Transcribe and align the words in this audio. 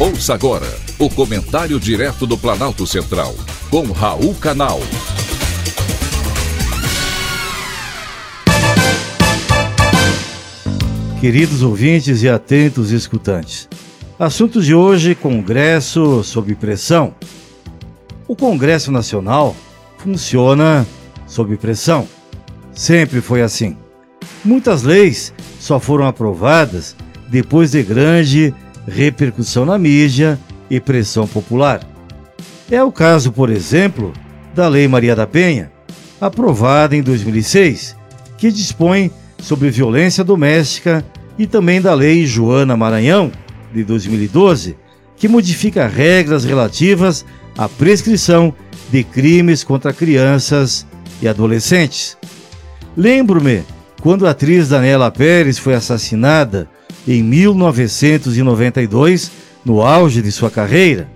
Ouça 0.00 0.32
agora 0.32 0.66
o 0.98 1.10
comentário 1.10 1.78
direto 1.78 2.26
do 2.26 2.38
Planalto 2.38 2.86
Central, 2.86 3.34
com 3.68 3.82
Raul 3.92 4.34
Canal. 4.34 4.80
Queridos 11.20 11.62
ouvintes 11.62 12.22
e 12.22 12.30
atentos 12.30 12.92
escutantes, 12.92 13.68
assunto 14.18 14.62
de 14.62 14.74
hoje: 14.74 15.14
Congresso 15.14 16.24
sob 16.24 16.54
pressão. 16.54 17.14
O 18.26 18.34
Congresso 18.34 18.90
Nacional 18.90 19.54
funciona 19.98 20.86
sob 21.26 21.58
pressão. 21.58 22.08
Sempre 22.72 23.20
foi 23.20 23.42
assim. 23.42 23.76
Muitas 24.42 24.82
leis 24.82 25.34
só 25.58 25.78
foram 25.78 26.06
aprovadas 26.06 26.96
depois 27.28 27.72
de 27.72 27.82
grande 27.82 28.54
repercussão 28.86 29.64
na 29.64 29.78
mídia 29.78 30.38
e 30.68 30.80
pressão 30.80 31.26
popular. 31.26 31.80
É 32.70 32.82
o 32.82 32.92
caso, 32.92 33.32
por 33.32 33.50
exemplo, 33.50 34.12
da 34.54 34.68
Lei 34.68 34.86
Maria 34.86 35.16
da 35.16 35.26
Penha, 35.26 35.70
aprovada 36.20 36.96
em 36.96 37.02
2006, 37.02 37.96
que 38.38 38.50
dispõe 38.50 39.10
sobre 39.38 39.70
violência 39.70 40.22
doméstica 40.22 41.04
e 41.38 41.46
também 41.46 41.80
da 41.80 41.94
Lei 41.94 42.26
Joana 42.26 42.76
Maranhão, 42.76 43.32
de 43.72 43.82
2012, 43.84 44.76
que 45.16 45.28
modifica 45.28 45.86
regras 45.86 46.44
relativas 46.44 47.24
à 47.56 47.68
prescrição 47.68 48.54
de 48.90 49.04
crimes 49.04 49.62
contra 49.64 49.92
crianças 49.92 50.86
e 51.22 51.28
adolescentes. 51.28 52.16
Lembro-me 52.96 53.62
quando 54.00 54.26
a 54.26 54.30
atriz 54.30 54.68
Daniela 54.68 55.10
Pérez 55.10 55.58
foi 55.58 55.74
assassinada 55.74 56.68
em 57.06 57.22
1992, 57.22 59.30
no 59.64 59.82
auge 59.82 60.22
de 60.22 60.32
sua 60.32 60.50
carreira, 60.50 61.08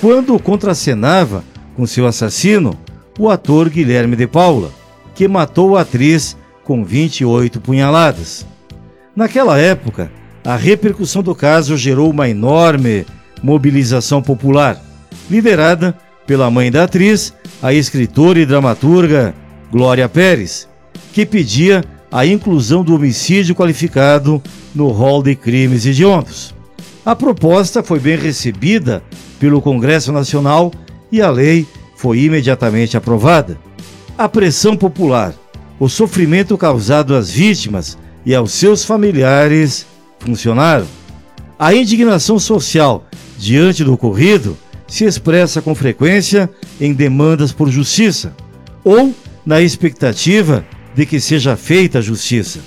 quando 0.00 0.38
contracenava 0.38 1.44
com 1.76 1.86
seu 1.86 2.06
assassino, 2.06 2.78
o 3.18 3.28
ator 3.28 3.68
Guilherme 3.68 4.16
de 4.16 4.26
Paula, 4.26 4.70
que 5.14 5.26
matou 5.26 5.76
a 5.76 5.82
atriz 5.82 6.36
com 6.64 6.84
28 6.84 7.60
punhaladas. 7.60 8.46
Naquela 9.16 9.58
época, 9.58 10.10
a 10.44 10.54
repercussão 10.54 11.22
do 11.22 11.34
caso 11.34 11.76
gerou 11.76 12.10
uma 12.10 12.28
enorme 12.28 13.04
mobilização 13.42 14.22
popular, 14.22 14.80
liderada 15.28 15.96
pela 16.26 16.50
mãe 16.50 16.70
da 16.70 16.84
atriz, 16.84 17.34
a 17.62 17.72
escritora 17.72 18.38
e 18.38 18.46
dramaturga 18.46 19.34
Glória 19.70 20.08
Pérez, 20.08 20.68
que 21.12 21.26
pedia 21.26 21.84
a 22.10 22.26
inclusão 22.26 22.82
do 22.82 22.94
homicídio 22.94 23.54
qualificado 23.54 24.42
no 24.74 24.88
rol 24.88 25.22
de 25.22 25.34
crimes 25.34 25.84
hediondos. 25.86 26.54
A 27.04 27.14
proposta 27.14 27.82
foi 27.82 27.98
bem 27.98 28.16
recebida 28.16 29.02
pelo 29.38 29.62
Congresso 29.62 30.12
Nacional 30.12 30.72
e 31.10 31.20
a 31.20 31.30
lei 31.30 31.66
foi 31.96 32.20
imediatamente 32.20 32.96
aprovada. 32.96 33.58
A 34.16 34.28
pressão 34.28 34.76
popular, 34.76 35.34
o 35.78 35.88
sofrimento 35.88 36.56
causado 36.56 37.14
às 37.14 37.30
vítimas 37.30 37.96
e 38.24 38.34
aos 38.34 38.52
seus 38.52 38.84
familiares 38.84 39.86
funcionaram. 40.18 40.86
A 41.58 41.74
indignação 41.74 42.38
social 42.38 43.04
diante 43.38 43.84
do 43.84 43.94
ocorrido 43.94 44.56
se 44.86 45.04
expressa 45.04 45.60
com 45.60 45.74
frequência 45.74 46.50
em 46.80 46.92
demandas 46.92 47.52
por 47.52 47.68
justiça 47.68 48.34
ou 48.84 49.14
na 49.44 49.60
expectativa 49.60 50.64
de 50.94 51.06
que 51.06 51.20
seja 51.20 51.56
feita 51.56 51.98
a 51.98 52.02
justiça. 52.02 52.60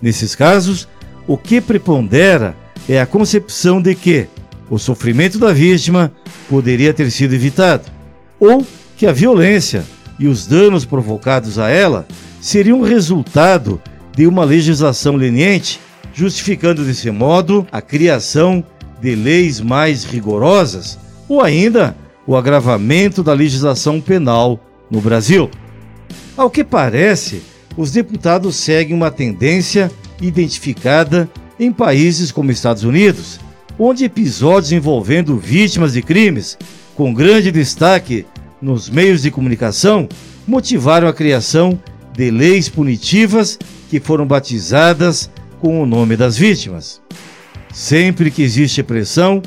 Nesses 0.00 0.34
casos, 0.34 0.88
o 1.26 1.36
que 1.36 1.60
prepondera 1.60 2.56
é 2.88 3.00
a 3.00 3.06
concepção 3.06 3.82
de 3.82 3.94
que 3.94 4.26
o 4.70 4.78
sofrimento 4.78 5.38
da 5.38 5.52
vítima 5.52 6.12
poderia 6.48 6.92
ter 6.92 7.10
sido 7.10 7.34
evitado, 7.34 7.84
ou 8.38 8.66
que 8.96 9.06
a 9.06 9.12
violência 9.12 9.84
e 10.18 10.26
os 10.26 10.46
danos 10.46 10.84
provocados 10.84 11.58
a 11.58 11.68
ela 11.68 12.06
seriam 12.40 12.80
resultado 12.80 13.80
de 14.16 14.26
uma 14.26 14.44
legislação 14.44 15.16
leniente, 15.16 15.80
justificando 16.12 16.84
desse 16.84 17.10
modo 17.10 17.66
a 17.70 17.80
criação 17.80 18.64
de 19.00 19.14
leis 19.14 19.60
mais 19.60 20.04
rigorosas 20.04 20.98
ou 21.28 21.40
ainda 21.40 21.96
o 22.26 22.36
agravamento 22.36 23.22
da 23.22 23.32
legislação 23.32 24.00
penal 24.00 24.60
no 24.90 25.00
Brasil. 25.00 25.50
Ao 26.36 26.50
que 26.50 26.64
parece, 26.64 27.42
os 27.78 27.92
deputados 27.92 28.56
seguem 28.56 28.92
uma 28.92 29.08
tendência 29.08 29.88
identificada 30.20 31.30
em 31.60 31.72
países 31.72 32.32
como 32.32 32.50
Estados 32.50 32.82
Unidos, 32.82 33.38
onde 33.78 34.04
episódios 34.04 34.72
envolvendo 34.72 35.38
vítimas 35.38 35.92
de 35.92 36.02
crimes, 36.02 36.58
com 36.96 37.14
grande 37.14 37.52
destaque 37.52 38.26
nos 38.60 38.90
meios 38.90 39.22
de 39.22 39.30
comunicação, 39.30 40.08
motivaram 40.44 41.06
a 41.06 41.12
criação 41.12 41.80
de 42.12 42.32
leis 42.32 42.68
punitivas 42.68 43.56
que 43.88 44.00
foram 44.00 44.26
batizadas 44.26 45.30
com 45.60 45.80
o 45.80 45.86
nome 45.86 46.16
das 46.16 46.36
vítimas. 46.36 47.00
Sempre 47.72 48.32
que 48.32 48.42
existe 48.42 48.82
pressão, 48.82 49.40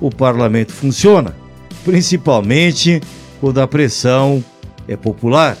o 0.00 0.10
parlamento 0.10 0.72
funciona, 0.72 1.36
principalmente 1.84 3.00
quando 3.40 3.60
a 3.60 3.68
pressão 3.68 4.44
é 4.88 4.96
popular. 4.96 5.56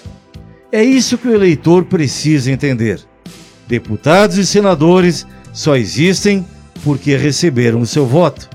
É 0.72 0.82
isso 0.82 1.16
que 1.16 1.28
o 1.28 1.34
eleitor 1.34 1.84
precisa 1.84 2.50
entender. 2.50 3.00
Deputados 3.68 4.36
e 4.36 4.46
senadores 4.46 5.26
só 5.52 5.76
existem 5.76 6.44
porque 6.82 7.16
receberam 7.16 7.80
o 7.80 7.86
seu 7.86 8.06
voto. 8.06 8.48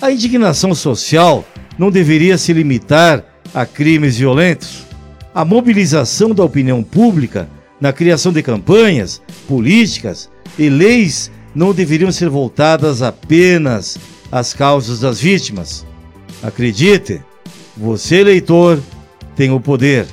A 0.00 0.10
indignação 0.10 0.74
social 0.74 1.44
não 1.78 1.90
deveria 1.90 2.38
se 2.38 2.52
limitar 2.52 3.24
a 3.54 3.66
crimes 3.66 4.16
violentos. 4.16 4.84
A 5.34 5.44
mobilização 5.44 6.34
da 6.34 6.44
opinião 6.44 6.82
pública 6.82 7.48
na 7.80 7.92
criação 7.92 8.32
de 8.32 8.42
campanhas, 8.42 9.20
políticas 9.46 10.30
e 10.58 10.68
leis 10.68 11.30
não 11.54 11.74
deveriam 11.74 12.10
ser 12.10 12.28
voltadas 12.28 13.02
apenas 13.02 13.98
às 14.30 14.54
causas 14.54 15.00
das 15.00 15.20
vítimas. 15.20 15.86
Acredite, 16.42 17.20
você, 17.76 18.16
eleitor, 18.16 18.80
tem 19.36 19.50
o 19.50 19.60
poder 19.60 20.06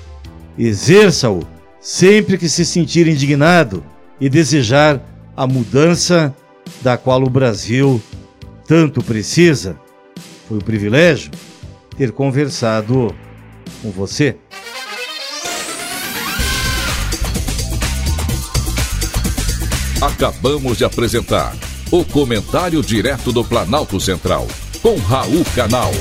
Exerça-o 0.59 1.39
sempre 1.79 2.37
que 2.37 2.49
se 2.49 2.65
sentir 2.65 3.07
indignado 3.07 3.81
e 4.19 4.27
desejar 4.27 5.01
a 5.35 5.47
mudança 5.47 6.35
da 6.81 6.97
qual 6.97 7.23
o 7.23 7.29
Brasil 7.29 8.01
tanto 8.67 9.01
precisa. 9.01 9.79
Foi 10.49 10.57
um 10.57 10.61
privilégio 10.61 11.31
ter 11.97 12.11
conversado 12.11 13.15
com 13.81 13.89
você. 13.89 14.35
Acabamos 20.01 20.77
de 20.77 20.83
apresentar 20.83 21.55
o 21.89 22.03
Comentário 22.03 22.81
Direto 22.81 23.31
do 23.31 23.45
Planalto 23.45 23.97
Central, 23.99 24.45
com 24.81 24.97
Raul 24.97 25.45
Canal. 25.55 25.91